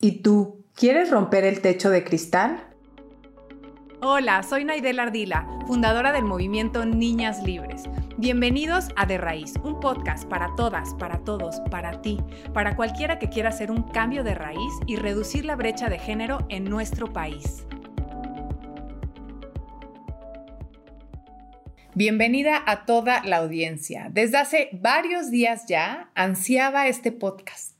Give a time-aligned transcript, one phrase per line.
[0.00, 2.62] ¿Y tú, quieres romper el techo de cristal?
[4.00, 7.82] Hola, soy Naidel Ardila, fundadora del movimiento Niñas Libres.
[8.16, 12.20] Bienvenidos a De Raíz, un podcast para todas, para todos, para ti,
[12.54, 16.46] para cualquiera que quiera hacer un cambio de raíz y reducir la brecha de género
[16.48, 17.66] en nuestro país.
[21.96, 24.10] Bienvenida a toda la audiencia.
[24.12, 27.78] Desde hace varios días ya ansiaba este podcast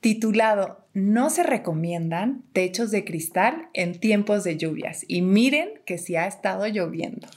[0.00, 5.04] titulado No se recomiendan techos de cristal en tiempos de lluvias.
[5.06, 7.28] Y miren que sí ha estado lloviendo.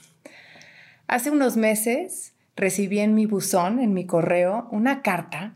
[1.07, 5.55] Hace unos meses recibí en mi buzón, en mi correo, una carta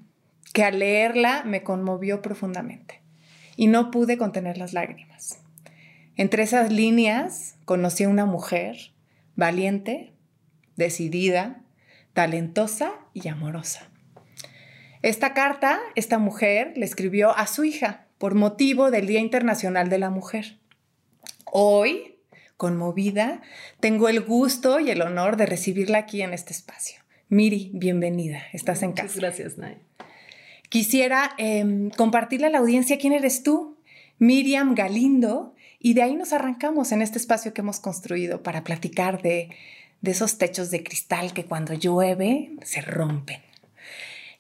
[0.54, 3.02] que al leerla me conmovió profundamente
[3.56, 5.40] y no pude contener las lágrimas.
[6.16, 8.78] Entre esas líneas conocí a una mujer
[9.36, 10.14] valiente,
[10.76, 11.62] decidida,
[12.14, 13.90] talentosa y amorosa.
[15.08, 20.00] Esta carta, esta mujer le escribió a su hija por motivo del Día Internacional de
[20.00, 20.58] la Mujer.
[21.46, 22.18] Hoy,
[22.58, 23.42] conmovida,
[23.80, 27.00] tengo el gusto y el honor de recibirla aquí en este espacio.
[27.30, 29.14] Miri, bienvenida, estás en casa.
[29.16, 29.78] gracias, Nay.
[30.68, 33.78] Quisiera em, compartirle a la audiencia quién eres tú,
[34.20, 39.22] Miriam Galindo, y de ahí nos arrancamos en este espacio que hemos construido para platicar
[39.22, 39.56] de,
[40.02, 43.47] de esos techos de cristal que cuando llueve se rompen.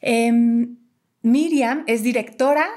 [0.01, 0.77] Em,
[1.21, 2.67] Miriam es directora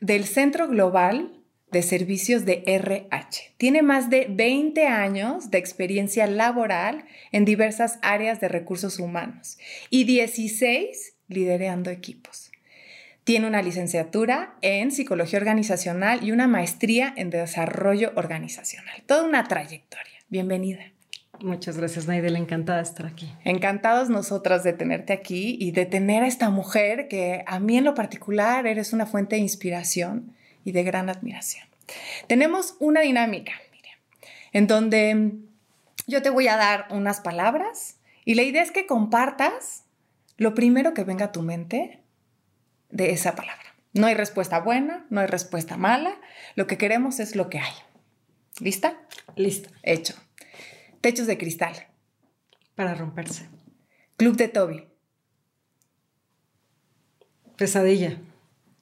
[0.00, 3.54] del Centro Global de Servicios de RH.
[3.56, 10.04] Tiene más de 20 años de experiencia laboral en diversas áreas de recursos humanos y
[10.04, 12.50] 16 liderando equipos.
[13.24, 19.02] Tiene una licenciatura en psicología organizacional y una maestría en desarrollo organizacional.
[19.06, 20.18] Toda una trayectoria.
[20.28, 20.92] Bienvenida.
[21.42, 22.36] Muchas gracias, Naidel.
[22.36, 23.32] Encantada de estar aquí.
[23.44, 27.84] Encantados nosotras de tenerte aquí y de tener a esta mujer que a mí en
[27.84, 31.66] lo particular eres una fuente de inspiración y de gran admiración.
[32.26, 33.98] Tenemos una dinámica, Miriam,
[34.52, 35.32] en donde
[36.06, 39.84] yo te voy a dar unas palabras y la idea es que compartas
[40.36, 42.00] lo primero que venga a tu mente
[42.90, 43.64] de esa palabra.
[43.92, 46.20] No hay respuesta buena, no hay respuesta mala.
[46.54, 47.72] Lo que queremos es lo que hay.
[48.60, 49.00] ¿Lista?
[49.36, 49.70] Lista.
[49.82, 50.14] Hecho.
[51.00, 51.86] Techos de cristal.
[52.74, 53.48] Para romperse.
[54.16, 54.86] Club de Toby.
[57.56, 58.20] Pesadilla.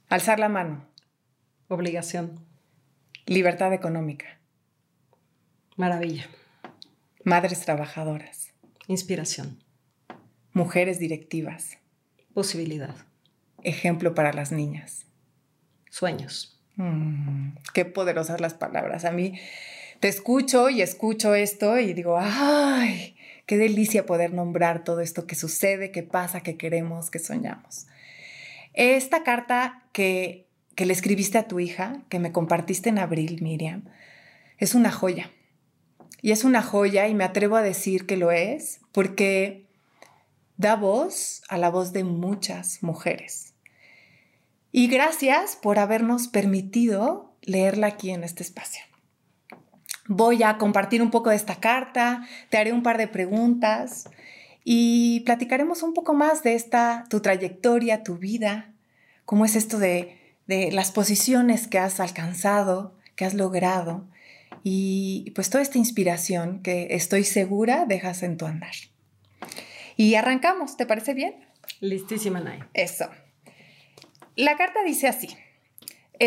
[0.09, 0.85] Alzar la mano.
[1.69, 2.45] Obligación.
[3.27, 4.41] Libertad económica.
[5.77, 6.27] Maravilla.
[7.23, 8.53] Madres trabajadoras.
[8.89, 9.63] Inspiración.
[10.53, 11.79] Mujeres directivas.
[12.35, 12.97] Posibilidad.
[13.63, 15.07] Ejemplo para las niñas.
[15.89, 16.61] Sueños.
[16.75, 19.05] Mm, qué poderosas las palabras.
[19.05, 19.39] A mí
[20.01, 23.17] te escucho y escucho esto y digo, ay,
[23.47, 27.87] qué delicia poder nombrar todo esto que sucede, que pasa, que queremos, que soñamos.
[28.75, 33.85] Esta carta que, que le escribiste a tu hija, que me compartiste en abril, Miriam,
[34.59, 35.31] es una joya.
[36.21, 39.67] Y es una joya y me atrevo a decir que lo es porque
[40.57, 43.55] da voz a la voz de muchas mujeres.
[44.71, 48.88] Y gracias por habernos permitido leerla aquí en este espacio
[50.09, 54.11] voy a compartir un poco de esta carta, te haré un par de preguntas
[54.65, 58.73] y platicaremos un poco más de esta, tu trayectoria, tu vida,
[59.25, 64.07] cómo es esto de, de las posiciones que has alcanzado, que has logrado
[64.63, 68.73] y pues toda esta inspiración que estoy segura dejas en tu andar.
[69.97, 71.35] Y arrancamos, ¿te parece bien?
[71.81, 72.61] Listísima, Nay.
[72.75, 73.09] Eso.
[74.37, 75.29] La carta dice así.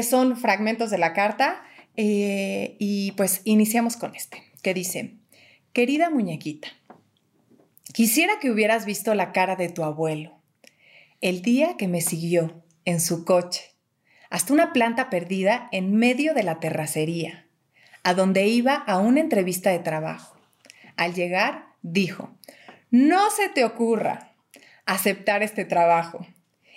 [0.03, 1.63] Son fragmentos de la carta
[2.03, 5.17] eh, y pues iniciamos con este, que dice,
[5.71, 6.69] querida muñequita,
[7.93, 10.41] quisiera que hubieras visto la cara de tu abuelo
[11.21, 13.75] el día que me siguió en su coche
[14.31, 17.45] hasta una planta perdida en medio de la terracería,
[18.01, 20.35] a donde iba a una entrevista de trabajo.
[20.95, 22.31] Al llegar, dijo,
[22.89, 24.33] no se te ocurra
[24.87, 26.25] aceptar este trabajo.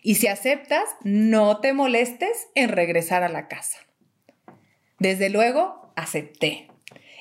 [0.03, 3.79] Y si aceptas, no te molestes en regresar a la casa.
[4.99, 6.69] Desde luego, acepté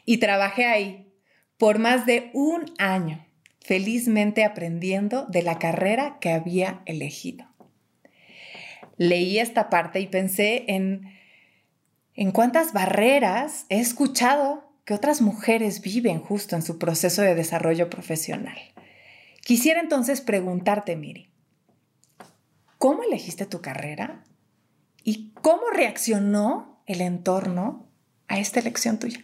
[0.05, 1.13] y trabajé ahí
[1.57, 3.25] por más de un año,
[3.61, 7.47] felizmente aprendiendo de la carrera que había elegido.
[8.97, 11.13] Leí esta parte y pensé en,
[12.15, 17.89] en cuántas barreras he escuchado que otras mujeres viven justo en su proceso de desarrollo
[17.89, 18.57] profesional.
[19.41, 21.29] Quisiera entonces preguntarte, Miri,
[22.77, 24.23] ¿cómo elegiste tu carrera?
[25.03, 27.87] ¿Y cómo reaccionó el entorno
[28.27, 29.19] a esta elección tuya?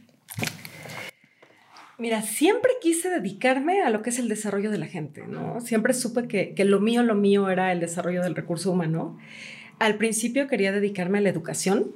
[1.97, 5.59] Mira, siempre quise dedicarme a lo que es el desarrollo de la gente, ¿no?
[5.59, 9.17] Siempre supe que, que, lo mío, lo mío era el desarrollo del recurso humano.
[9.79, 11.91] Al principio quería dedicarme a la educación,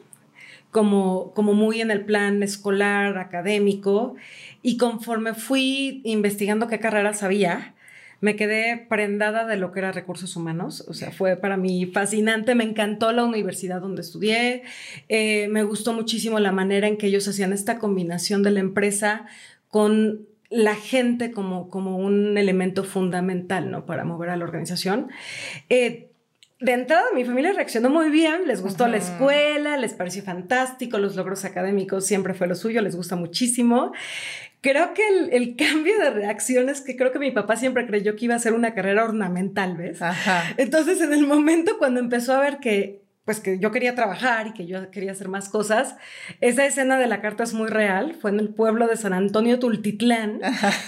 [0.71, 4.15] como, como muy en el plan escolar, académico,
[4.61, 7.72] y conforme fui investigando qué carreras había,
[8.23, 10.85] me quedé prendada de lo que era recursos humanos.
[10.87, 12.55] O sea, fue para mí fascinante.
[12.55, 14.63] Me encantó la universidad donde estudié.
[15.09, 19.25] Eh, me gustó muchísimo la manera en que ellos hacían esta combinación de la empresa
[19.67, 23.85] con la gente como, como un elemento fundamental ¿no?
[23.85, 25.09] para mover a la organización.
[25.67, 26.07] Eh,
[26.61, 31.17] de entrada mi familia reaccionó muy bien, les gustó la escuela, les pareció fantástico, los
[31.17, 33.91] logros académicos siempre fue lo suyo, les gusta muchísimo.
[34.63, 38.35] Creo que el, cambio de reacciones que creo que mi papá siempre creyó que iba
[38.35, 39.99] a ser una carrera ornamental, ¿ves?
[40.57, 44.53] Entonces en el momento cuando empezó a ver que pues que yo quería trabajar y
[44.53, 45.95] que yo quería hacer más cosas.
[46.41, 49.59] Esa escena de la carta es muy real, fue en el pueblo de San Antonio
[49.59, 50.41] Tultitlán,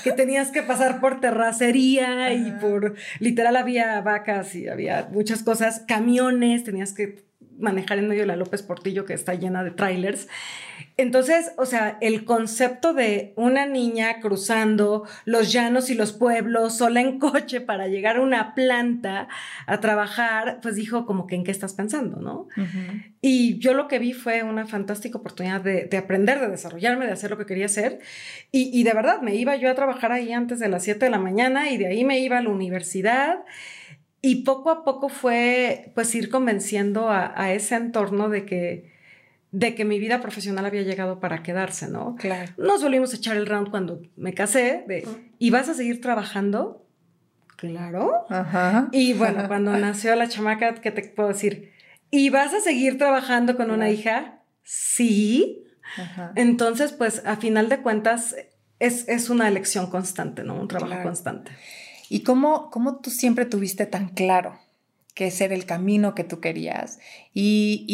[0.03, 5.83] que tenías que pasar por terracería y por, literal había vacas y había muchas cosas,
[5.87, 7.23] camiones, tenías que
[7.57, 10.27] manejar en medio de la López Portillo que está llena de trailers.
[10.97, 17.01] Entonces, o sea, el concepto de una niña cruzando los llanos y los pueblos sola
[17.01, 19.27] en coche para llegar a una planta
[19.67, 22.47] a trabajar, pues dijo como que en qué estás pensando, ¿no?
[23.21, 27.29] Y yo lo que vi fue una fantástica oportunidad de, aprender, de desarrollarme, de hacer
[27.29, 27.99] lo que quería hacer.
[28.51, 31.19] Y, de verdad, me iba yo a trabajar ahí antes de las 7 de la
[31.19, 33.39] mañana y de ahí me iba a la universidad.
[34.25, 38.95] Y poco a poco fue pues ir convenciendo a ese entorno de que
[39.55, 42.15] de que mi vida profesional había llegado para quedarse, ¿no?
[42.17, 42.51] Claro.
[42.57, 45.07] Nos volvimos a echar el round cuando me casé, de,
[45.39, 46.85] ¿y vas a seguir trabajando?
[47.55, 48.25] Claro.
[48.29, 48.89] Ajá.
[48.91, 51.71] Y bueno, cuando nació la chamaca, ¿qué te puedo decir?
[52.11, 54.41] ¿Y vas a seguir trabajando con una hija?
[54.63, 55.63] Sí.
[55.97, 56.33] Ajá.
[56.35, 58.35] Entonces, pues a final de cuentas,
[58.79, 60.55] es, una elección constante, ¿no?
[60.55, 61.51] Un trabajo constante.
[62.09, 64.59] ¿Y cómo, cómo tú siempre tuviste tan claro
[65.13, 66.99] que ese era el camino que tú querías?
[67.33, 67.85] Y,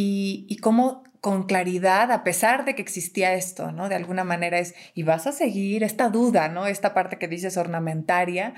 [0.47, 3.89] y, cómo con claridad, a pesar de que existía esto, ¿no?
[3.89, 6.65] De alguna manera es, y vas a seguir esta duda, ¿no?
[6.65, 8.55] Esta parte que dices ornamentaria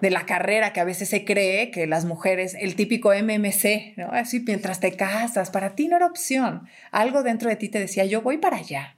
[0.00, 4.10] de la carrera que a veces se cree que las mujeres, el típico MMC, ¿no?
[4.10, 6.68] Así mientras te casas, para ti no era opción.
[6.90, 8.96] Algo dentro de ti te decía, yo voy para allá.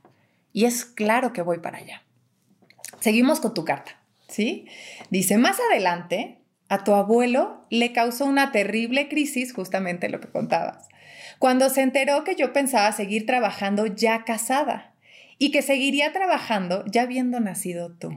[0.52, 2.02] Y es claro que voy para allá.
[3.00, 4.66] Seguimos con tu carta, ¿sí?
[5.10, 6.38] Dice, más adelante,
[6.68, 10.88] a tu abuelo le causó una terrible crisis, justamente lo que contabas
[11.38, 14.94] cuando se enteró que yo pensaba seguir trabajando ya casada
[15.38, 18.16] y que seguiría trabajando ya habiendo nacido tú.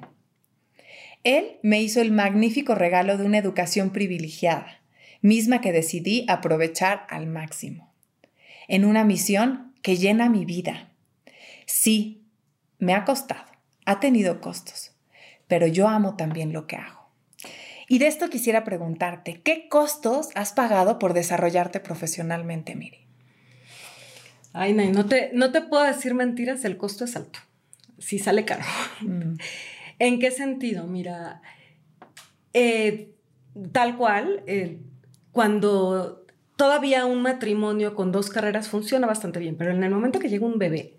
[1.23, 4.81] Él me hizo el magnífico regalo de una educación privilegiada,
[5.21, 7.93] misma que decidí aprovechar al máximo,
[8.69, 10.91] en una misión que llena mi vida.
[11.65, 12.23] Sí,
[12.77, 13.51] me ha costado,
[13.85, 14.88] ha tenido costos,
[15.49, 17.09] pero yo amo también lo que hago.
[17.89, 22.99] Y de esto quisiera preguntarte, ¿qué costos has pagado por desarrollarte profesionalmente, Miri?
[24.53, 27.39] Ay, no, te, no te puedo decir mentiras, el costo es alto.
[27.97, 28.63] Sí sale caro.
[29.01, 29.37] Mm.
[29.99, 30.85] ¿En qué sentido?
[30.85, 31.41] Mira,
[32.53, 33.11] eh,
[33.71, 34.79] tal cual, eh,
[35.31, 36.25] cuando
[36.55, 40.45] todavía un matrimonio con dos carreras funciona bastante bien, pero en el momento que llega
[40.45, 40.98] un bebé,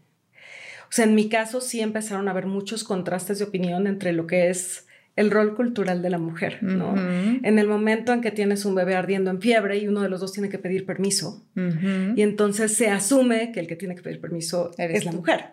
[0.90, 4.26] o sea, en mi caso sí empezaron a haber muchos contrastes de opinión entre lo
[4.26, 6.94] que es el rol cultural de la mujer, ¿no?
[6.96, 10.20] En el momento en que tienes un bebé ardiendo en fiebre y uno de los
[10.20, 14.20] dos tiene que pedir permiso, y entonces se asume que el que tiene que pedir
[14.20, 15.50] permiso es la mujer.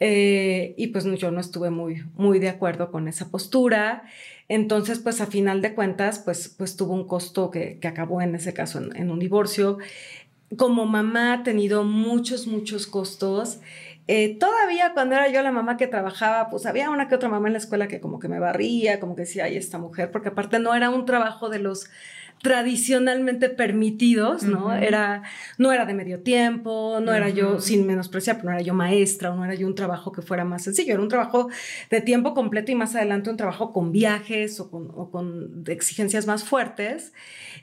[0.00, 4.04] Eh, y pues yo no estuve muy, muy de acuerdo con esa postura.
[4.48, 8.54] Entonces, pues a final de cuentas, pues, pues tuvo un costo que, acabó en ese
[8.54, 9.78] caso en, en un divorcio.
[10.56, 13.58] Como mamá ha tenido muchos, muchos costos.
[14.08, 17.48] Eh, todavía cuando era yo la mamá que trabajaba, pues había una que otra mamá
[17.48, 20.30] en la escuela que como que me barría, como que decía, ay, esta mujer, porque
[20.30, 21.90] aparte no era un trabajo de los
[22.42, 24.72] tradicionalmente permitidos, ¿no?
[24.72, 25.22] Era,
[25.58, 29.32] no era de medio tiempo, no era yo, sin menospreciar, pero no era yo maestra,
[29.32, 31.48] o no era yo un trabajo que fuera más sencillo, era un trabajo
[31.90, 37.12] de tiempo completo y más adelante un trabajo con viajes o con, exigencias más fuertes.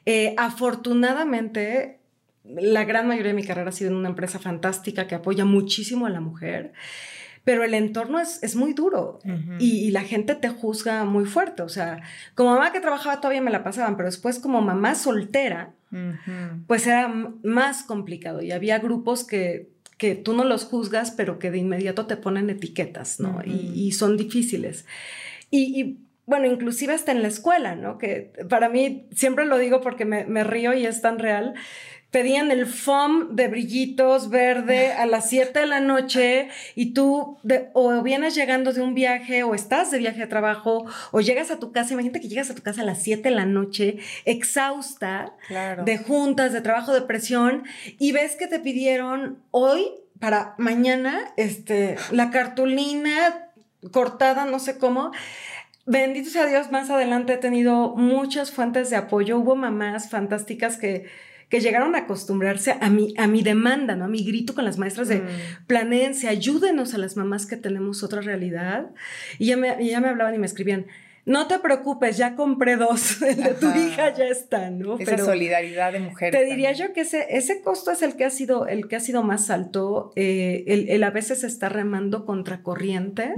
[0.05, 1.99] Eh, afortunadamente,
[2.47, 6.05] la gran mayoría de mi carrera ha sido en una empresa fantástica que apoya muchísimo
[6.05, 6.73] a la mujer,
[7.43, 9.19] pero el entorno es, muy duro
[9.59, 11.61] y, la gente te juzga muy fuerte.
[11.61, 12.01] O sea,
[12.33, 15.73] como mamá que trabajaba todavía me la pasaban, pero después como mamá soltera,
[16.67, 17.07] pues era
[17.43, 22.07] más complicado y había grupos que, que tú no los juzgas, pero que de inmediato
[22.07, 23.41] te ponen etiquetas, ¿no?
[23.45, 24.85] y, son difíciles.
[25.51, 27.97] y, bueno, inclusive hasta en la escuela, ¿no?
[27.97, 31.53] Que para mí, siempre lo digo porque me, me río y es tan real,
[32.15, 37.37] pedían el foam de brillitos verde a las 7 de la noche y tú
[37.73, 41.59] o vienes llegando de un viaje o estás de viaje a trabajo o llegas a
[41.59, 45.33] tu casa, imagínate que llegas a tu casa a las 7 de la noche exhausta
[45.83, 47.65] de juntas, de trabajo, de presión
[47.99, 49.85] y ves que te pidieron hoy
[50.21, 53.49] para mañana, este, la cartulina
[53.91, 55.11] cortada, no sé cómo.
[55.85, 59.37] Bendito sea Dios, más adelante he tenido muchas fuentes de apoyo.
[59.37, 61.07] Hubo mamás fantásticas que,
[61.49, 64.05] que llegaron a acostumbrarse a mi, a mi demanda, ¿no?
[64.05, 65.65] A mi grito con las maestras de mm.
[65.67, 68.89] planeense, ayúdenos a las mamás que tenemos otra realidad.
[69.37, 70.87] Y ya me, ya me hablaban y me escribían,
[71.25, 74.97] no te preocupes, ya compré dos, el de tu hija ya está, ¿no?
[74.99, 76.39] Esa solidaridad de mujeres.
[76.39, 78.99] Te diría yo que ese, ese costo es el que ha sido, el que ha
[78.99, 83.33] sido más alto, eh, el, a veces está remando contra corriente.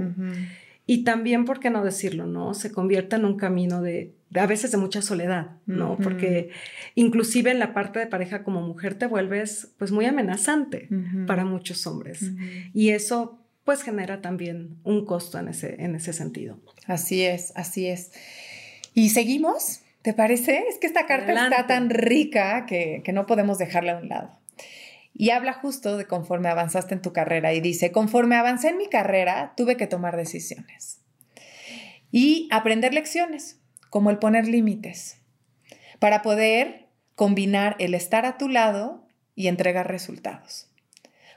[0.86, 2.54] Y también, ¿por qué no decirlo, no?
[2.54, 5.96] Se convierte en un camino de, a veces de mucha soledad, ¿no?
[5.96, 6.50] Porque
[6.94, 10.88] inclusive en la parte de pareja como mujer te vuelves pues muy amenazante
[11.26, 12.30] para muchos hombres.
[12.74, 16.58] Y eso pues genera también un costo en ese, en ese sentido.
[16.86, 18.12] Así es, así es.
[18.94, 19.80] ¿Y seguimos?
[20.02, 20.64] ¿Te parece?
[20.68, 24.38] Es que esta carta está tan rica que, que no podemos dejarla a un lado.
[25.14, 28.88] Y habla justo de conforme avanzaste en tu carrera y dice, conforme avancé en mi
[28.88, 31.00] carrera, tuve que tomar decisiones
[32.10, 35.20] y aprender lecciones, como el poner límites,
[35.98, 40.70] para poder combinar el estar a tu lado y entregar resultados.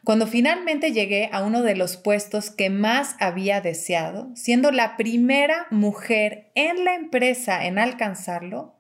[0.04, 5.68] Cuando finalmente llegué a uno de los puestos que más había deseado, siendo la primera
[5.70, 8.76] mujer en la empresa en alcanzarlo,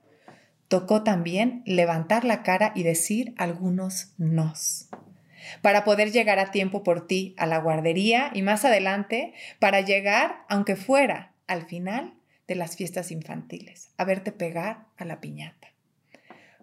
[0.67, 4.89] tocó también levantar la cara y decir algunos nos
[5.61, 10.43] para poder llegar a tiempo por ti a la guardería y más adelante para llegar,
[10.49, 12.13] aunque fuera al final
[12.53, 15.69] de las fiestas infantiles, a verte pegar a la piñata.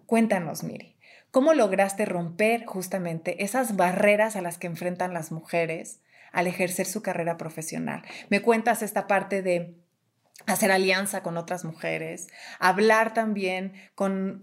[0.05, 0.95] Cuéntanos, Miri,
[1.31, 7.03] ¿Cómo lograste romper justamente esas barreras a las que enfrentan las mujeres al ejercer su
[7.03, 8.01] carrera profesional?
[8.29, 9.75] Me cuentas esta parte de
[10.47, 12.29] hacer alianza con otras mujeres,
[12.59, 14.39] hablar también con,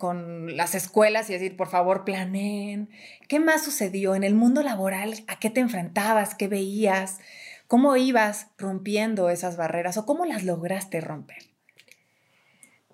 [0.57, 2.91] las escuelas y decir, por favor, planeen.
[3.27, 5.25] ¿Qué más sucedió en el mundo laboral?
[5.27, 6.37] ¿A qué te enfrentabas?
[6.37, 7.19] ¿Qué veías?
[7.67, 11.43] ¿Cómo ibas rompiendo esas barreras o cómo las lograste romper?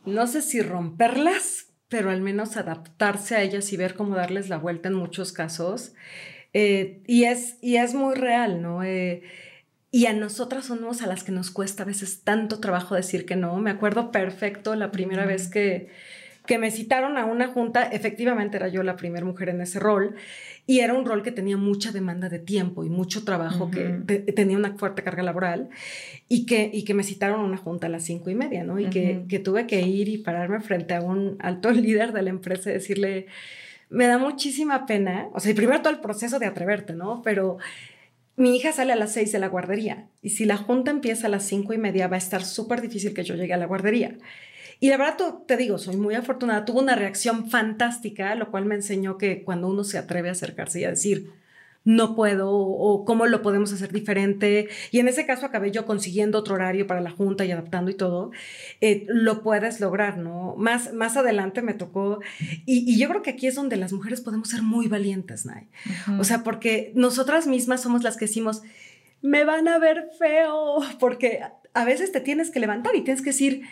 [0.05, 4.59] No sé si romperlas, pero al menos adaptarse a ellas y ver cómo darles la
[4.59, 5.95] vuelta en muchos casos.
[6.55, 8.83] Eh, y, es, y es muy real, ¿no?
[8.83, 9.23] Eh,
[9.91, 13.37] y a nosotras somos a las que nos cuesta a veces tanto trabajo decir que
[13.37, 13.57] no.
[13.59, 15.91] Me acuerdo perfecto la primera vez que,
[16.47, 20.17] que me citaron a una junta, efectivamente era yo la primera mujer en ese rol,
[20.67, 23.83] y era un rol que tenía mucha demanda de tiempo y mucho trabajo, que
[24.35, 25.71] tenía una fuerte carga laboral,
[26.29, 28.79] y que, y que me citaron a una junta a las cinco y media, ¿no?
[28.79, 32.31] Y que, que, tuve que ir y pararme frente a un alto líder de la
[32.31, 33.27] empresa y decirle,
[33.91, 37.23] me da muchísima pena, o sea, primero todo el proceso de atreverte, ¿no?
[37.23, 37.59] Pero
[38.37, 41.31] mi hija sale a las seis de la guardería, y si la junta empieza a
[41.31, 44.17] las cinco y media, va a estar súper difícil que yo llegue a la guardería.
[44.83, 46.65] Y la verdad, te digo, soy muy afortunada.
[46.65, 50.81] Tuvo una reacción fantástica, lo cual me enseñó que cuando uno se atreve a acercarse
[50.81, 51.31] y a decir,
[51.85, 54.69] no puedo o cómo lo podemos hacer diferente.
[54.91, 57.95] Y en ese caso acabé yo consiguiendo otro horario para la junta y adaptando y
[57.95, 58.33] todo.
[58.81, 60.57] Eh, lo puedes lograr, ¿no?
[60.59, 62.19] Más, más adelante me tocó.
[62.67, 65.69] Y, yo creo que aquí es donde las mujeres podemos ser muy valientes, Nay.
[66.19, 68.63] O sea, porque nosotras mismas somos las que decimos,
[69.21, 71.39] me van a ver feo, porque
[71.73, 73.63] a veces te tienes que levantar y tienes que decir,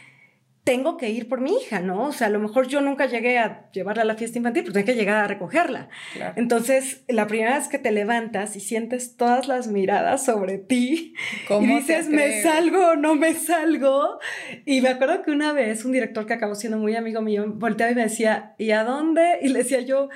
[0.65, 2.05] tengo que ir por mi hija, ¿no?
[2.05, 4.75] O sea, a lo mejor yo nunca llegué a llevarla a la fiesta infantil, pero
[4.75, 5.89] tengo que llegar a recogerla.
[6.37, 11.15] Entonces, la primera vez que te levantas y sientes todas las miradas sobre ti
[11.49, 14.19] y dices, ¿me salgo o no me salgo?
[14.67, 17.93] Y me acuerdo que una vez un director que acabó siendo muy amigo mío volteaba
[17.93, 19.39] y me decía, ¿y a dónde?
[19.41, 20.11] Y le decía yo,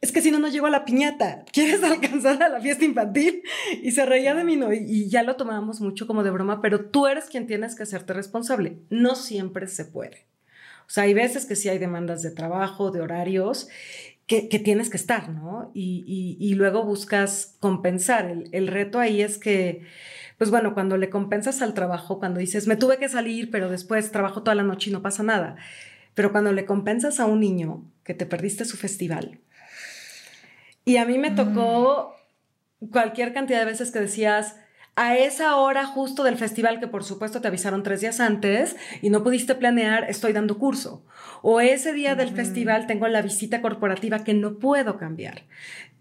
[0.00, 1.44] es que si no, no llego a la piñata.
[1.52, 3.42] ¿Quieres alcanzar a la fiesta infantil?
[3.82, 4.72] Y se reía de mí, ¿no?
[4.72, 8.12] Y, ya lo tomábamos mucho como de broma, pero tú eres quien tienes que hacerte
[8.12, 8.78] responsable.
[8.88, 10.26] No siempre se puede.
[10.86, 13.68] O sea, hay veces que sí hay demandas de trabajo, de horarios,
[14.26, 15.72] que, tienes que estar, ¿no?
[15.74, 18.26] Y, luego buscas compensar.
[18.26, 19.82] El, el reto ahí es que,
[20.38, 24.12] pues bueno, cuando le compensas al trabajo, cuando dices, me tuve que salir, pero después
[24.12, 25.56] trabajo toda la noche y no pasa nada.
[26.14, 29.40] Pero cuando le compensas a un niño que te perdiste su festival,
[30.90, 32.16] y a mí me tocó
[32.90, 34.56] cualquier cantidad de veces que decías,
[34.96, 39.10] a esa hora justo del festival que por supuesto te avisaron tres días antes y
[39.10, 41.04] no pudiste planear, estoy dando curso.
[41.42, 45.44] O ese día del festival tengo la visita corporativa que no puedo cambiar.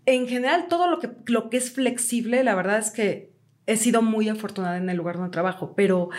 [0.08, 3.30] En general, todo lo que, lo que es flexible, la verdad es que
[3.68, 6.10] he sido muy afortunada en el lugar donde trabajo, pero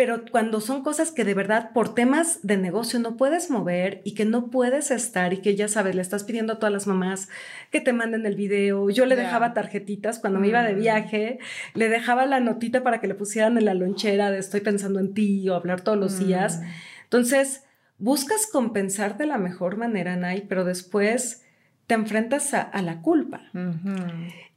[0.00, 4.14] pero cuando son cosas que de verdad por temas de negocio no puedes mover y
[4.14, 7.28] que no puedes estar y que ya sabes, le estás pidiendo a todas las mamás
[7.70, 8.88] que te manden el video.
[8.88, 10.80] Yo le dejaba tarjetitas cuando me iba de mm.
[10.80, 11.38] viaje,
[11.74, 15.12] le dejaba la notita para que le pusieran en la lonchera de estoy pensando en
[15.12, 16.60] ti o hablar todos los días.
[16.60, 16.64] Mm.
[17.02, 17.64] Entonces,
[17.98, 21.44] buscas compensar de la mejor manera, Nay, pero después
[21.86, 23.42] te enfrentas a, la culpa.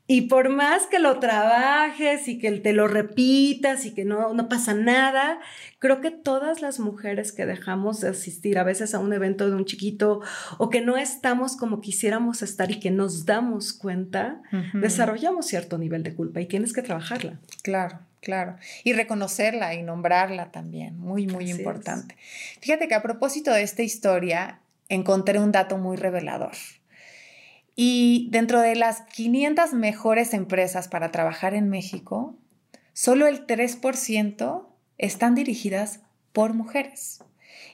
[0.05, 4.49] Y por más que lo trabajes y que te lo repitas y que no, no
[4.49, 5.39] pasa nada,
[5.79, 9.55] creo que todas las mujeres que dejamos de asistir a veces a un evento de
[9.55, 10.21] un chiquito
[10.57, 14.41] o que no estamos como quisiéramos estar y que nos damos cuenta,
[14.73, 17.39] desarrollamos cierto nivel de culpa y tienes que trabajarla.
[17.61, 18.57] Claro, claro.
[18.83, 22.17] Y reconocerla y nombrarla también, muy, muy importante.
[22.59, 26.51] Fíjate que a propósito de esta historia, encontré un dato muy revelador.
[27.75, 32.37] Y dentro de las 500 mejores empresas para trabajar en México,
[32.93, 36.01] solo el 3% están dirigidas
[36.31, 37.23] por mujeres.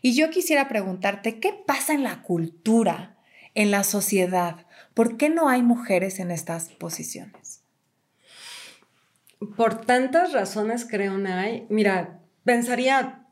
[0.02, 3.18] Y yo quisiera preguntarte, ¿qué pasa en la cultura,
[3.56, 4.66] en la sociedad?
[4.94, 7.64] ¿Por qué no hay mujeres en estas posiciones?
[9.56, 11.66] Por tantas razones creo, Nay.
[11.70, 13.26] Mira, pensaría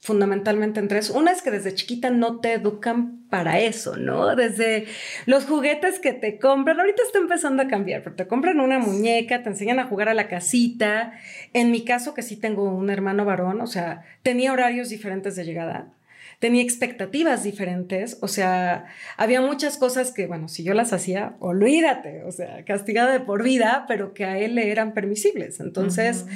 [0.00, 1.10] fundamentalmente en tres.
[1.10, 4.36] Una es que desde chiquita no te educan para eso, ¿no?
[4.36, 4.84] Desde
[5.24, 9.42] los juguetes que te compran, ahorita está empezando a cambiar, pero te compran una muñeca,
[9.42, 11.14] te enseñan a jugar a la casita.
[11.54, 15.46] En mi caso, que sí tengo un hermano varón, o sea, tenía horarios diferentes de
[15.46, 15.94] llegada
[16.42, 22.24] tenía expectativas diferentes, o sea, había muchas cosas que, bueno, si yo las hacía, olvídate,
[22.24, 25.60] o sea, castigada de por vida, pero que a él le eran permisibles.
[25.60, 26.26] Entonces,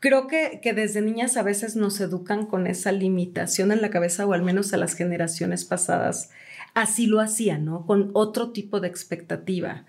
[0.00, 4.26] creo que, que desde niñas a veces nos educan con esa limitación en la cabeza,
[4.26, 6.28] o al menos a las generaciones pasadas
[6.74, 7.86] así lo hacían, ¿no?
[7.86, 9.86] Con otro tipo de expectativa.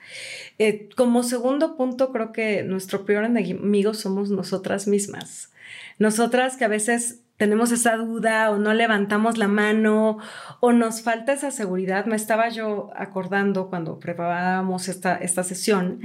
[0.57, 5.51] Eh, como segundo punto, creo que nuestro peor enemigo somos nosotras mismas.
[5.97, 10.19] Nosotras que a veces tenemos esa duda o no levantamos la mano
[10.61, 12.05] o nos falta esa seguridad.
[12.05, 15.99] Me estaba yo acordando cuando preparábamos esta, esta sesión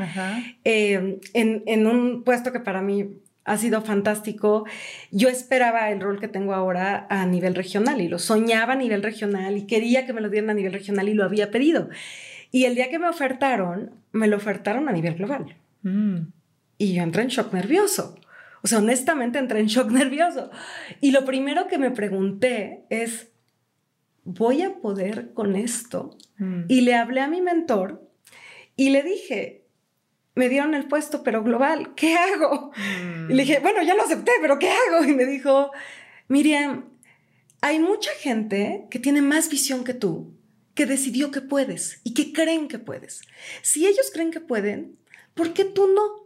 [0.64, 4.64] em, en, en, un puesto que para mí ha sido fantástico.
[5.12, 9.02] Yo esperaba el rol que tengo ahora a nivel regional y lo soñaba a nivel
[9.02, 11.88] regional y quería que me lo dieran a nivel regional y lo había pedido.
[12.50, 15.54] Y el día que me ofertaron, me lo ofertaron a nivel global.
[15.82, 16.32] Mm.
[16.76, 18.16] Y yo entré en shock nervioso
[18.62, 20.50] o sea, honestamente entré en shock nervioso.
[21.00, 23.28] Y lo primero que me pregunté es,
[24.24, 26.16] ¿voy a poder con esto?
[26.38, 26.62] Mm.
[26.68, 28.08] Y le hablé a mi mentor
[28.76, 29.66] y le dije,
[30.34, 32.72] me dieron el puesto, pero global, ¿qué hago?
[33.28, 35.04] Y le dije, bueno, ya lo acepté, pero ¿qué hago?
[35.04, 35.70] Y me dijo,
[36.28, 36.90] Miriam,
[37.60, 40.34] hay mucha gente que tiene más visión que tú,
[40.74, 43.22] que decidió que puedes y que creen que puedes.
[43.62, 44.96] Si ellos creen que pueden,
[45.34, 46.19] ¿por qué tú no?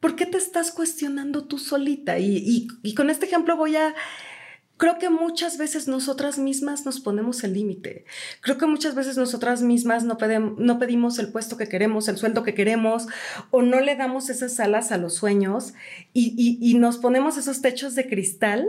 [0.00, 2.18] ¿Por qué te estás cuestionando tú solita?
[2.18, 3.94] Y, con este ejemplo voy a...
[4.78, 8.06] Creo que muchas veces nosotras mismas nos ponemos el límite.
[8.40, 10.16] Creo que muchas veces nosotras mismas no,
[10.56, 13.06] no, pedimos el puesto que queremos, el sueldo que queremos,
[13.50, 15.74] o no le damos esas alas a los sueños
[16.14, 18.66] y, nos ponemos esos techos de cristal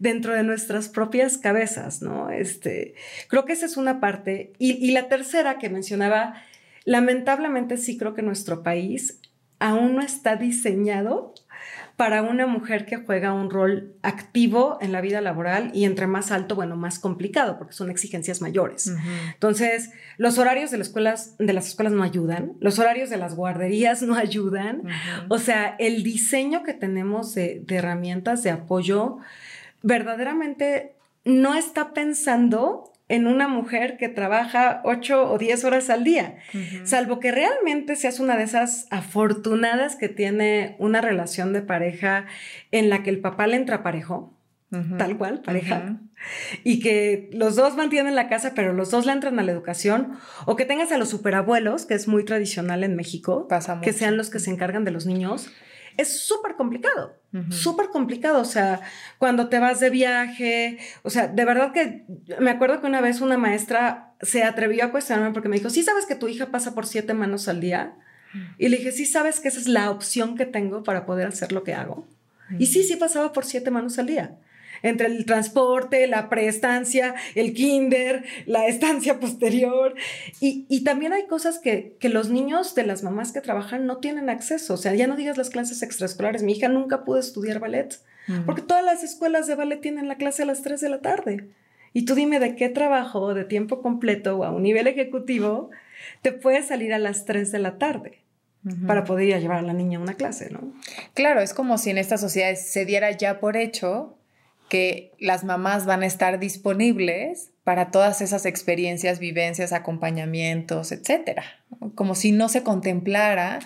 [0.00, 2.30] dentro de nuestras propias cabezas, ¿no?
[2.30, 2.96] Este,
[3.28, 4.54] creo que esa es una parte.
[4.58, 6.34] Y, y la tercera que mencionaba,
[6.84, 9.20] lamentablemente sí creo que nuestro país
[9.58, 11.34] aún no está diseñado
[11.96, 16.32] para una mujer que juega un rol activo en la vida laboral y entre más
[16.32, 18.92] alto, bueno, más complicado, porque son exigencias mayores.
[19.32, 23.36] Entonces, los horarios de las escuelas, de las escuelas no ayudan, los horarios de las
[23.36, 24.82] guarderías no ayudan.
[25.28, 29.18] O sea, el diseño que tenemos de, de herramientas de apoyo
[29.82, 36.36] verdaderamente no está pensando en una mujer que trabaja ocho o diez horas al día,
[36.84, 42.26] salvo que realmente seas una de esas afortunadas que tiene una relación de pareja
[42.70, 44.32] en la que el papá le entra parejo,
[44.98, 46.00] tal cual, pareja,
[46.64, 50.14] y que los dos mantienen la casa, pero los dos le entran a la educación,
[50.46, 53.46] o que tengas a los superabuelos, que es muy tradicional en México,
[53.82, 55.52] que sean los que se encargan de los niños
[55.96, 57.16] es súper complicado,
[57.50, 58.40] súper complicado.
[58.40, 58.80] O sea,
[59.18, 62.04] cuando te vas de viaje, o sea, de verdad que
[62.40, 65.82] me acuerdo que una vez una maestra se atrevió a cuestionarme porque me dijo, ¿sí
[65.82, 67.96] sabes que tu hija pasa por siete manos al día?
[68.58, 71.52] Y le dije, ¿sí sabes que esa es la opción que tengo para poder hacer
[71.52, 72.06] lo que hago?
[72.58, 74.36] Y sí, sí pasaba por siete manos al día
[74.84, 79.94] entre el transporte, la preestancia, el kinder, la estancia posterior.
[80.40, 84.74] Y, también hay cosas que, los niños de las mamás que trabajan no tienen acceso.
[84.74, 86.42] O sea, ya no digas las clases extraescolares.
[86.42, 87.98] Mi hija nunca pudo estudiar ballet
[88.46, 91.48] porque todas las escuelas de ballet tienen la clase a las 3 de la tarde.
[91.92, 95.70] Y tú dime de qué trabajo de tiempo completo o a un nivel ejecutivo
[96.22, 98.20] te puede salir a las 3 de la tarde
[98.86, 100.72] para poder ir a llevar a la niña a una clase, ¿no?
[101.12, 104.16] Claro, es como si en esta sociedad se diera ya por hecho
[104.68, 111.44] que las mamás van a estar disponibles para todas esas experiencias, vivencias, acompañamientos, etcétera.
[111.94, 113.60] Como si no se contemplara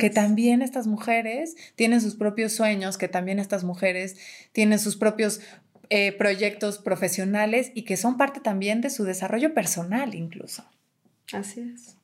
[0.00, 4.16] que también estas mujeres tienen sus propios sueños, que también estas mujeres
[4.52, 5.40] tienen sus propios
[5.90, 10.64] eh, proyectos profesionales y que son parte también de su desarrollo personal incluso.
[11.32, 11.96] Así es.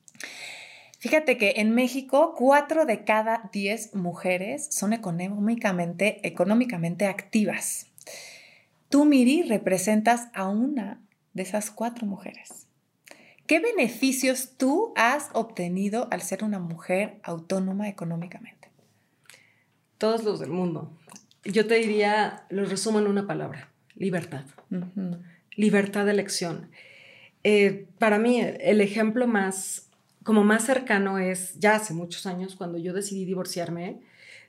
[0.99, 7.87] Fíjate que en México, cuatro de cada diez mujeres son económicamente, económicamente activas.
[8.91, 11.01] Tú, Miri, representas a una
[11.33, 12.67] de esas cuatro mujeres.
[13.47, 18.69] ¿Qué beneficios tú has obtenido al ser una mujer autónoma económicamente?
[19.97, 20.91] Todos los del mundo.
[21.45, 24.45] Yo te diría, los resumo en una palabra, libertad.
[25.57, 26.71] Libertad de elección.
[27.45, 29.89] Eh, para mí, el ejemplo más
[30.23, 34.01] como más cercano es ya hace muchos años cuando yo decidí divorciarme.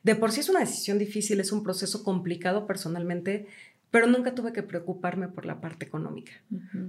[0.04, 3.48] De por sí es una decisión difícil, es un proceso complicado personalmente,
[3.92, 6.32] pero nunca tuve que preocuparme por la parte económica.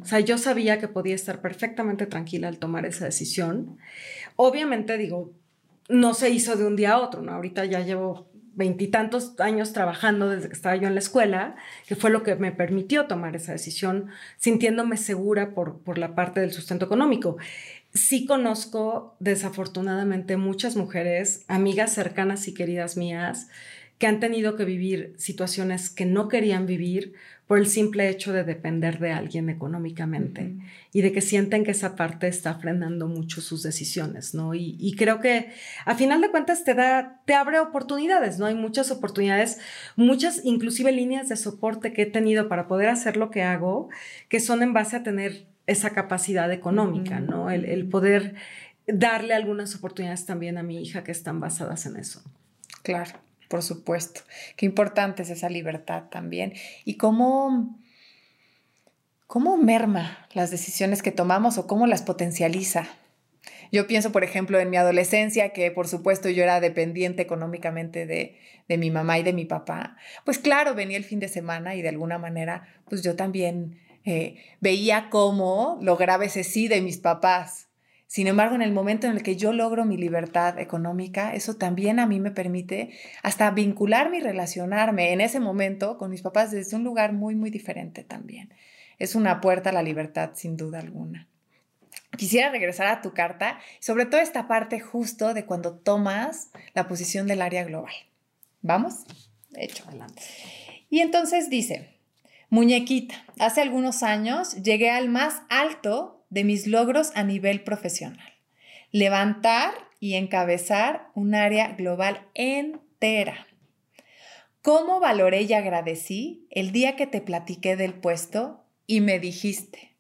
[0.01, 3.79] O sea, yo sabía que podía estar perfectamente tranquila al tomar esa decisión.
[4.37, 5.33] Obviamente, digo,
[5.88, 7.33] no se hizo de un día a otro, ¿no?
[7.33, 12.11] Ahorita ya llevo veintitantos años trabajando desde que estaba yo en la escuela, que fue
[12.11, 16.85] lo que me permitió tomar esa decisión, sintiéndome segura por, por la parte del sustento
[16.85, 17.37] económico
[17.95, 23.49] sí conozco desafortunadamente muchas mujeres, amigas cercanas y queridas mías,
[24.03, 27.15] que han tenido que vivir situaciones que no querían vivir
[27.47, 30.57] por el simple hecho de depender de alguien económicamente
[30.93, 34.57] y de que sienten que esa parte está frenando mucho sus decisiones, ¿no?
[34.57, 35.53] Y, creo que
[35.87, 38.47] a final de cuentas te da, te abre oportunidades, ¿no?
[38.47, 39.61] Hay muchas oportunidades,
[39.95, 43.88] muchas inclusive líneas de soporte que he tenido para poder hacer lo que hago,
[44.29, 47.53] que son en base a tener esa capacidad económica, ¿no?
[47.53, 48.35] El, poder
[48.88, 52.21] darle algunas oportunidades también a mi hija que están basadas en eso.
[52.83, 53.21] Claro,
[53.53, 54.23] por supuesto.
[54.57, 56.55] Qué importante es esa libertad también.
[56.87, 57.79] Y cómo,
[59.27, 62.88] cómo merma las decisiones que tomamos o cómo las potencializa.
[63.71, 68.38] Yo pienso, por ejemplo, en mi adolescencia, que por supuesto yo era dependiente económicamente de,
[68.71, 69.99] de mi mamá y de mi papá.
[70.25, 74.37] Pues claro, venía el fin de semana y de alguna manera, pues yo también eh,
[74.62, 77.69] veía cómo lograba ese sí de mis papás.
[78.12, 81.98] Sin embargo, en el momento en el que yo logro mi libertad económica, eso también
[81.98, 82.90] a mí me permite
[83.22, 87.48] hasta vincularme y relacionarme en ese momento con mis papás desde un lugar muy, muy
[87.48, 88.53] diferente también.
[88.98, 91.27] Es una puerta a la libertad, sin duda alguna.
[92.18, 97.27] Quisiera regresar a tu carta, sobre todo esta parte justo de cuando tomas la posición
[97.27, 97.94] del área global.
[98.61, 99.07] ¿Vamos?
[99.55, 99.85] Hecho.
[99.88, 100.20] Adelante.
[100.90, 101.96] Y entonces dice,
[102.51, 108.33] Muñequita, hace algunos años llegué al más alto de mis logros a nivel profesional.
[108.90, 113.47] Levantar y encabezar un área global entera.
[114.62, 119.95] ¿Cómo valoré y agradecí el día que te platiqué del puesto y me dijiste,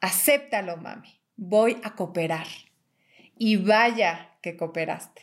[0.00, 2.46] acéptalo, mami, voy a cooperar?
[3.36, 5.22] Y vaya que cooperaste,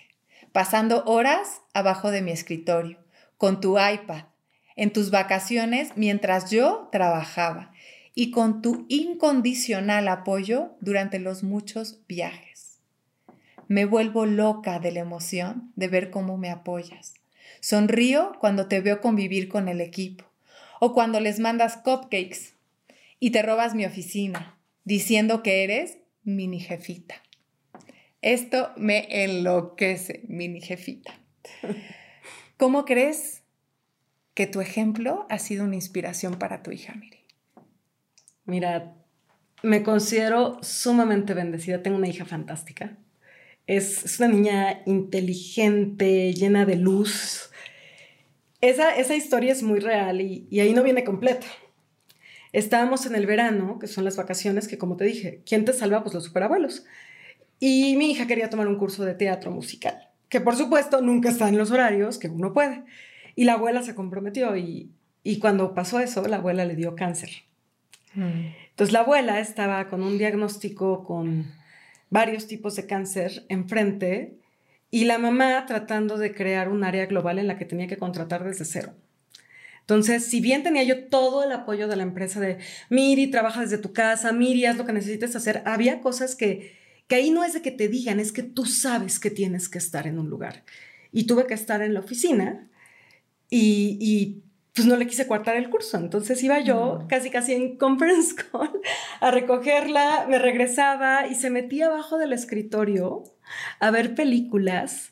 [0.51, 2.99] pasando horas abajo de mi escritorio,
[3.37, 4.25] con tu iPad,
[4.75, 7.71] en tus vacaciones mientras yo trabajaba
[8.19, 12.81] y con tu incondicional apoyo durante los muchos viajes.
[13.69, 17.13] Me vuelvo loca de la emoción de ver cómo me apoyas.
[17.61, 20.25] Sonrío cuando te veo convivir con el equipo
[20.81, 22.55] o cuando les mandas cupcakes
[23.21, 27.23] y te robas mi oficina diciendo que eres mini jefita.
[28.21, 31.13] Esto me enloquece, mini jefita.
[32.57, 33.43] ¿Cómo crees
[34.33, 37.18] que tu ejemplo ha sido una inspiración para tu hija, Miri?
[38.49, 38.95] Mira,
[39.63, 41.81] me considero sumamente bendecida.
[41.81, 42.97] Tengo una hija fantástica.
[43.67, 47.51] Es, una niña inteligente, llena de luz.
[48.61, 51.47] Esa, esa historia es muy real y, y ahí no viene completa.
[52.51, 56.01] Estábamos en el verano, que son las vacaciones, que como te dije, ¿quién te salva?
[56.01, 56.85] Pues los superabuelos.
[57.59, 61.49] Y mi hija quería tomar un curso de teatro musical, que por supuesto nunca está
[61.49, 62.85] en los horarios que uno puede.
[63.35, 64.91] Y la abuela se comprometió y,
[65.39, 67.29] cuando pasó eso, la abuela le dio cáncer.
[68.13, 68.53] Mm.
[68.69, 71.51] Entonces la abuela estaba con un diagnóstico con
[72.09, 74.37] varios tipos de cáncer enfrente
[74.91, 78.43] y la mamá tratando de crear un área global en la que tenía que contratar
[78.43, 78.93] desde cero.
[79.81, 83.79] Entonces, si bien tenía yo todo el apoyo de la empresa de Miri, trabaja desde
[83.79, 87.53] tu casa, Miri, haz lo que necesites hacer, había cosas que, que ahí no es
[87.53, 90.63] de que te digan, es que tú sabes que tienes que estar en un lugar.
[91.11, 92.69] Y tuve que estar en la oficina
[93.49, 94.43] y,
[94.79, 95.97] pues no le quise cortar el curso.
[95.97, 97.07] Entonces iba yo mm.
[97.07, 98.71] casi casi en conference call
[99.19, 103.25] a recogerla, me regresaba y se metía abajo del escritorio
[103.81, 105.11] a ver películas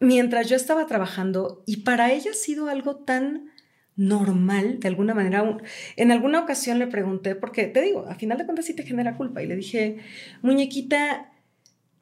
[0.00, 3.52] mientras yo estaba trabajando y para ella ha sido algo tan
[3.94, 5.56] normal, de alguna manera.
[5.94, 9.16] En alguna ocasión le pregunté, porque te digo, a final de cuentas sí te genera
[9.16, 9.98] culpa, y le dije,
[10.42, 11.32] muñequita,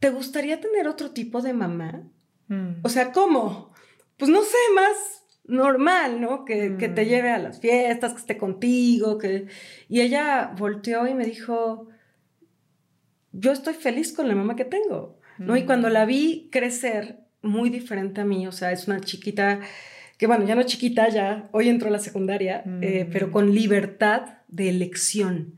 [0.00, 2.02] ¿te gustaría tener otro tipo de mamá?
[2.48, 2.80] Mm.
[2.82, 3.74] O sea, ¿cómo?
[4.16, 6.44] Pues no sé, más normal, ¿no?
[6.44, 7.08] Que, te mm.
[7.08, 9.46] lleve a las fiestas, que esté contigo, que...
[9.88, 11.88] Y ella volteó y me dijo,
[13.32, 15.18] yo estoy feliz con la mamá que tengo.
[15.38, 15.56] ¿no?
[15.56, 19.60] Y cuando la vi crecer muy diferente a mí, o sea, es una chiquita
[20.18, 24.38] que bueno, ya no chiquita, ya hoy entró a la secundaria, eh, pero con libertad
[24.48, 25.56] de elección.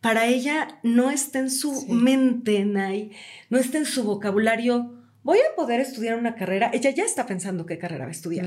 [0.00, 3.10] Para ella no está en su mente, Nay,
[3.50, 7.66] no está en su vocabulario, voy a poder estudiar una carrera, ella ya está pensando
[7.66, 8.46] qué carrera va a estudiar.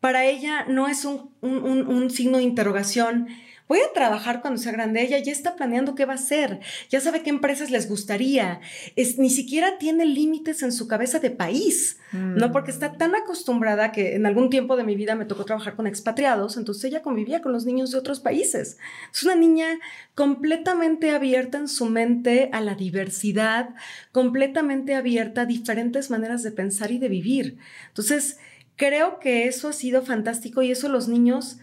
[0.00, 3.28] Para ella no es un, un, un signo de interrogación,
[3.70, 5.00] voy a trabajar cuando sea grande.
[5.00, 6.58] Ella ya está planeando qué va a hacer,
[6.88, 8.60] ya sabe qué empresas les gustaría.
[8.96, 12.48] Es, ni siquiera tiene límites en su cabeza de país, ¿no?
[12.48, 12.52] Mm.
[12.52, 15.86] Porque está tan acostumbrada que en algún tiempo de mi vida me tocó trabajar con
[15.86, 18.76] expatriados, entonces ella convivía con los niños de otros países.
[19.14, 19.78] Es una niña
[20.16, 23.68] completamente abierta en su mente a la diversidad,
[24.10, 27.58] completamente abierta a diferentes maneras de pensar y de vivir.
[27.86, 28.38] Entonces,
[28.80, 31.58] creo que eso ha sido fantástico y eso los niños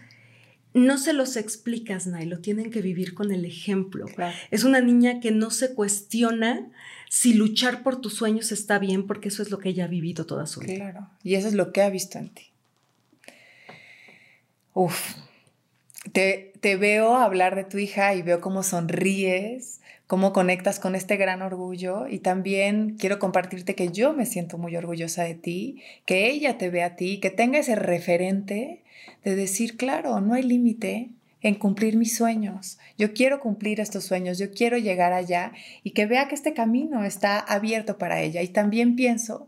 [0.72, 4.06] no se los explicas, Nay, lo tienen que vivir con el ejemplo.
[4.52, 6.70] Es una niña que no se cuestiona
[7.08, 10.26] si luchar por tus sueños está bien, porque eso es lo que ella ha vivido
[10.26, 10.76] toda su vida.
[10.76, 12.44] Claro, y eso es lo que ha visto en ti.
[14.74, 15.16] Uf,
[16.12, 21.16] te, te veo hablar de tu hija y veo cómo sonríes, cómo conectas con este
[21.16, 26.30] gran orgullo y también quiero compartirte que yo me siento muy orgullosa de ti, que
[26.30, 28.82] ella te ve a ti, que tenga ese referente
[29.22, 31.10] de decir, claro, no hay límite
[31.42, 32.78] en cumplir mis sueños.
[32.96, 35.52] Yo quiero cumplir estos sueños, yo quiero llegar allá
[35.84, 38.40] y que vea que este camino está abierto para ella.
[38.40, 39.46] Y también pienso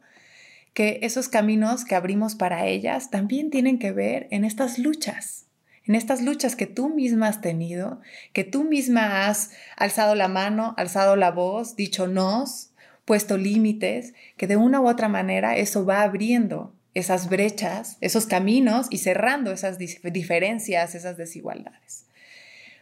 [0.74, 5.46] que esos caminos que abrimos para ellas también tienen que ver en estas luchas,
[5.84, 8.00] en estas luchas que tú misma has tenido,
[8.32, 12.70] que tú misma has alzado la mano, alzado la voz, dicho nos,
[13.04, 18.86] puesto límites, que de una u otra manera eso va abriendo esas brechas, esos caminos
[18.90, 22.06] y cerrando esas diferencias, esas desigualdades.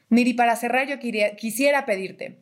[0.09, 2.39] Miri, para cerrar yo quisiera pedirte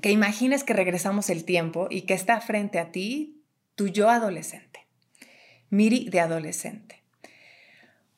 [0.00, 3.42] que imagines que regresamos el tiempo y que está frente a ti
[3.74, 4.86] tu yo adolescente,
[5.70, 6.95] Miri de adolescente.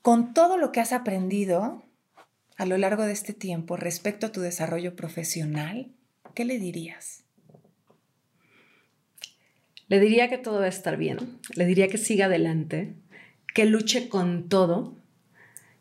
[0.08, 1.82] Con todo lo que has aprendido
[2.56, 5.92] a lo largo de este tiempo respecto a tu desarrollo profesional,
[6.34, 7.24] ¿qué le dirías?
[9.86, 11.18] Le diría que todo va a estar bien,
[11.54, 12.94] le diría que siga adelante,
[13.52, 14.96] que luche con todo,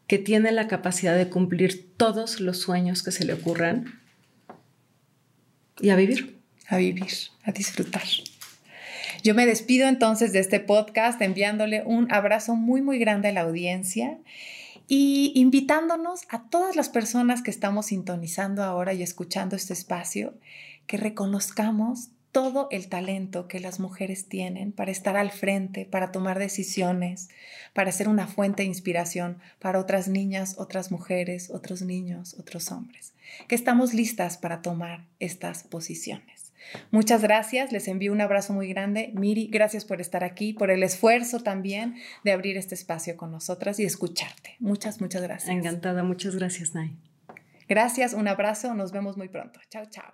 [0.07, 4.01] que tiene la capacidad de cumplir todos los sueños que se le ocurran
[5.79, 6.37] y a vivir.
[6.67, 7.13] A vivir,
[7.43, 8.03] a disfrutar.
[9.27, 13.41] Yo me despido entonces de este podcast enviándole un abrazo muy, muy grande a la
[13.41, 14.19] audiencia
[14.87, 20.33] y invitándonos a todas las personas que estamos sintonizando ahora y escuchando este espacio,
[20.85, 26.39] que reconozcamos todo el talento que las mujeres tienen para estar al frente, para tomar
[26.39, 27.27] decisiones,
[27.73, 33.11] para ser una fuente de inspiración para otras niñas, otras mujeres, otros niños, otros hombres,
[33.49, 36.36] que estamos listas para tomar estas posiciones.
[36.91, 39.11] Muchas gracias, les envío un abrazo muy grande.
[39.13, 43.79] Miri, gracias por estar aquí, por el esfuerzo también de abrir este espacio con nosotras
[43.79, 44.55] y escucharte.
[44.59, 45.49] Muchas, muchas gracias.
[45.49, 46.97] Encantada, muchas gracias, Nay.
[47.67, 49.59] Gracias, un abrazo, nos vemos muy pronto.
[49.69, 50.13] Chao, chao.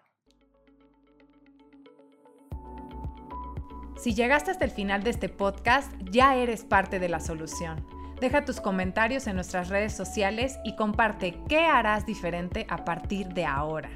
[4.04, 7.88] Si llegaste hasta el final de este podcast, ya eres parte de la solución.
[8.20, 13.46] Deja tus comentarios en nuestras redes sociales y comparte qué harás diferente a partir de
[13.46, 13.90] ahora.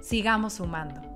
[0.00, 1.11] Sigamos sumando.